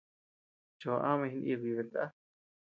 Choʼo 0.79 0.99
amañ 1.09 1.29
jinikuy 1.31 1.73
betná. 1.77 2.03